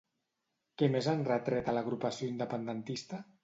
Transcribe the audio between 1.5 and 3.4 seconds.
a l'agrupació independentista?